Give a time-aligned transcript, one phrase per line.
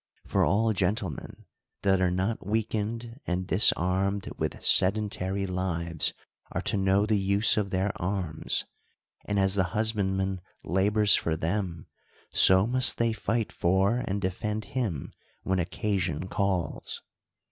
[0.25, 1.45] For all gentlemen,
[1.83, 6.15] that are not weakened and disarmed with sedentary lives,
[6.51, 8.65] are to know the use of their arms;
[9.25, 11.85] and as the husbandman labors for them,
[12.31, 17.03] so must they fight for and defend him, when occasion calls.